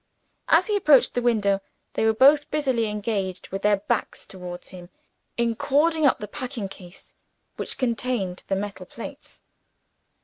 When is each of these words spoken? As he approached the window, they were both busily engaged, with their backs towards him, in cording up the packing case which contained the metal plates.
As 0.49 0.65
he 0.65 0.75
approached 0.75 1.13
the 1.13 1.21
window, 1.21 1.61
they 1.93 2.05
were 2.05 2.13
both 2.13 2.49
busily 2.49 2.87
engaged, 2.87 3.49
with 3.49 3.61
their 3.61 3.77
backs 3.77 4.25
towards 4.25 4.69
him, 4.69 4.89
in 5.37 5.55
cording 5.55 6.07
up 6.07 6.17
the 6.17 6.27
packing 6.27 6.67
case 6.67 7.13
which 7.55 7.77
contained 7.77 8.43
the 8.47 8.55
metal 8.55 8.87
plates. 8.87 9.43